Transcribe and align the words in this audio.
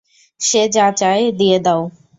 সে 0.39 0.61
যা 0.75 0.85
চায় 0.99 1.23
দিয়ে 1.39 1.57
দাও। 1.65 1.81